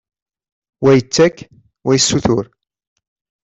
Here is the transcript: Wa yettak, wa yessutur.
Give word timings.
Wa 0.83 0.91
yettak, 0.93 1.35
wa 1.85 1.91
yessutur. 1.93 2.45